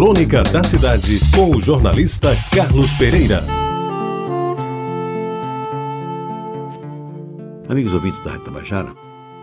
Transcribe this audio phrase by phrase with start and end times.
[0.00, 3.44] Crônica da Cidade, com o jornalista Carlos Pereira.
[7.68, 8.94] Amigos ouvintes da Reta Tabajara,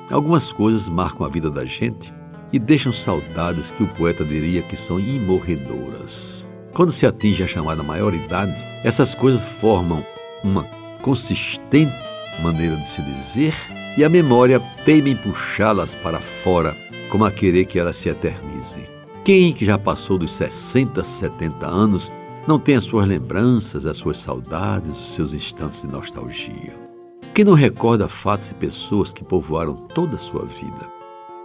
[0.10, 2.12] algumas coisas marcam a vida da gente
[2.52, 6.48] e deixam saudades que o poeta diria que são imorredoras.
[6.74, 10.04] Quando se atinge a chamada maioridade, essas coisas formam
[10.44, 10.64] uma
[11.04, 11.94] consistente
[12.42, 13.54] maneira de se dizer
[13.96, 16.76] e a memória teima em puxá-las para fora,
[17.12, 18.97] como a querer que elas se eternizem.
[19.28, 22.10] Quem que já passou dos 60, 70 anos
[22.48, 26.80] não tem as suas lembranças, as suas saudades, os seus instantes de nostalgia?
[27.34, 30.90] Quem não recorda fatos e pessoas que povoaram toda a sua vida?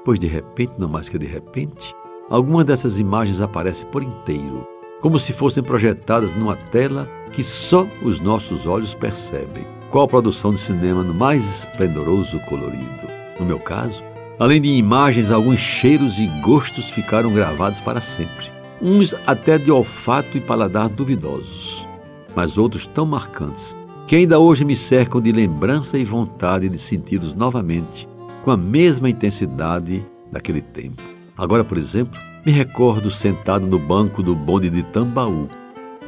[0.05, 1.93] Pois de repente, não mais que de repente,
[2.31, 4.65] algumas dessas imagens aparecem por inteiro,
[5.01, 9.67] como se fossem projetadas numa tela que só os nossos olhos percebem.
[9.91, 13.09] Qual produção de cinema no mais esplendoroso colorido?
[13.41, 14.05] No meu caso,
[14.39, 18.51] Além de imagens, alguns cheiros e gostos ficaram gravados para sempre.
[18.81, 21.87] Uns até de olfato e paladar duvidosos,
[22.35, 27.35] mas outros tão marcantes que ainda hoje me cercam de lembrança e vontade de senti-los
[27.35, 28.09] novamente
[28.43, 31.03] com a mesma intensidade daquele tempo.
[31.37, 35.49] Agora, por exemplo, me recordo sentado no banco do bonde de Tambaú,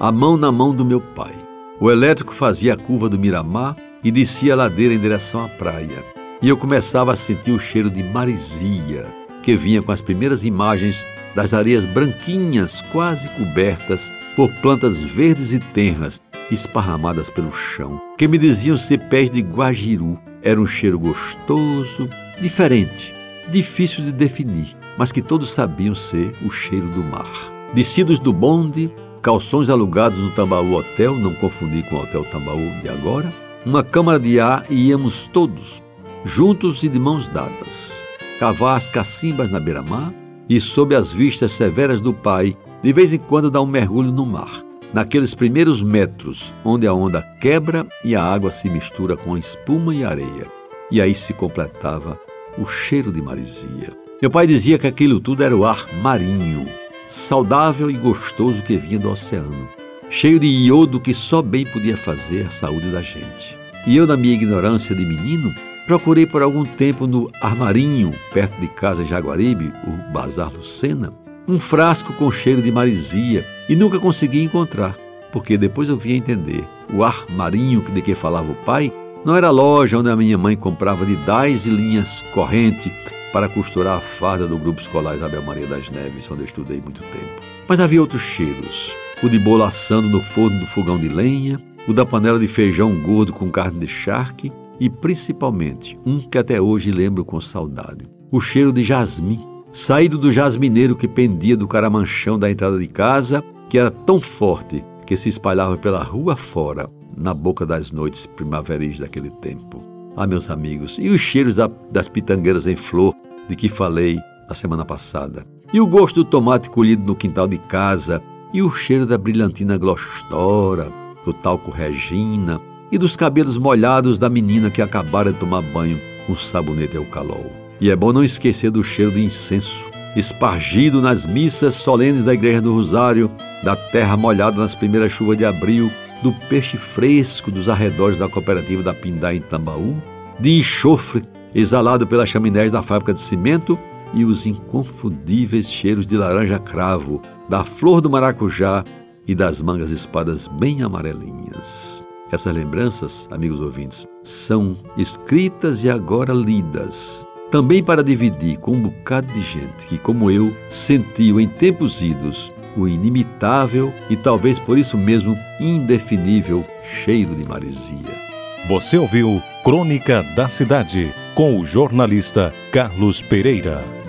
[0.00, 1.34] a mão na mão do meu pai.
[1.81, 6.13] O elétrico fazia a curva do Miramar e descia a ladeira em direção à praia
[6.45, 9.06] e eu começava a sentir o cheiro de marisia
[9.42, 11.03] que vinha com as primeiras imagens
[11.34, 18.37] das areias branquinhas, quase cobertas por plantas verdes e tenras esparramadas pelo chão, que me
[18.37, 20.19] diziam ser pés de guajiru.
[20.42, 23.15] Era um cheiro gostoso, diferente,
[23.50, 27.27] difícil de definir, mas que todos sabiam ser o cheiro do mar.
[27.72, 32.89] Descidos do bonde, calções alugados no Tambaú Hotel, não confundir com o Hotel Tambaú de
[32.91, 33.33] agora,
[33.65, 35.83] uma câmara de ar e íamos todos,
[36.25, 38.03] juntos e de mãos dadas,
[38.41, 40.12] cavar as cacimbas na beira-mar
[40.48, 44.25] e, sob as vistas severas do pai, de vez em quando dar um mergulho no
[44.25, 49.94] mar, naqueles primeiros metros onde a onda quebra e a água se mistura com espuma
[49.94, 50.47] e areia.
[50.91, 52.19] E aí se completava
[52.59, 53.97] o cheiro de marisia.
[54.21, 56.66] Meu pai dizia que aquilo tudo era o ar marinho,
[57.06, 59.69] saudável e gostoso que vinha do oceano,
[60.09, 63.56] cheio de iodo que só bem podia fazer a saúde da gente.
[63.87, 65.53] E eu, na minha ignorância de menino,
[65.87, 71.12] Procurei por algum tempo no armarinho, perto de casa em Jaguaribe, o Bazar Lucena,
[71.47, 74.97] um frasco com cheiro de marisia e nunca consegui encontrar,
[75.31, 76.65] porque depois eu vim entender.
[76.91, 78.91] O armarinho de que falava o pai
[79.27, 82.91] não era a loja onde a minha mãe comprava de dez e linhas corrente
[83.31, 87.03] para costurar a farda do grupo escolar Isabel Maria das Neves, onde eu estudei muito
[87.03, 87.43] tempo.
[87.69, 88.95] Mas havia outros cheiros.
[89.22, 92.95] O de bolo assando no forno do fogão de lenha, o da panela de feijão
[92.95, 98.40] gordo com carne de charque, e principalmente um que até hoje lembro com saudade: o
[98.40, 99.40] cheiro de jasmim,
[99.72, 104.82] saído do jasmineiro que pendia do caramanchão da entrada de casa, que era tão forte
[105.06, 109.82] que se espalhava pela rua fora, na boca das noites primaveris daquele tempo.
[110.16, 111.56] Ah, meus amigos, e os cheiros
[111.91, 113.14] das pitangueiras em flor
[113.48, 114.18] de que falei
[114.48, 115.44] na semana passada?
[115.72, 118.22] E o gosto do tomate colhido no quintal de casa?
[118.52, 120.92] E o cheiro da brilhantina glostora,
[121.24, 122.60] do talco Regina,
[122.94, 127.50] e dos cabelos molhados da menina que acabara de tomar banho com sabonete eucalol.
[127.81, 129.84] E é bom não esquecer do cheiro de incenso,
[130.15, 133.28] espargido nas missas solenes da Igreja do Rosário,
[133.65, 135.91] da terra molhada nas primeiras chuvas de abril,
[136.22, 140.00] do peixe fresco dos arredores da cooperativa da Pindá em Tambaú,
[140.38, 143.77] de enxofre exalado pelas chaminés da fábrica de cimento
[144.12, 148.84] e os inconfundíveis cheiros de laranja cravo, da flor do maracujá
[149.27, 152.04] e das mangas espadas bem amarelinhas.
[152.34, 159.28] Essas lembranças, amigos ouvintes, são escritas e agora lidas, também para dividir com um bocado
[159.28, 164.99] de gente que, como eu, sentiu em tempos idos o inimitável e talvez por isso
[164.99, 168.25] mesmo indefinível cheiro de marisia.
[168.66, 174.03] Você ouviu Crônica da Cidade com o jornalista Carlos Pereira.